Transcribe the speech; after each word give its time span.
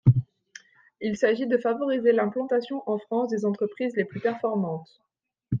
Il 0.99 1.15
s’agit 1.15 1.45
de 1.45 1.59
favoriser 1.59 2.11
l’implantation 2.11 2.81
en 2.87 2.97
France 2.97 3.29
des 3.29 3.45
entreprises 3.45 3.95
les 3.95 4.03
plus 4.03 4.19
performantes. 4.19 4.99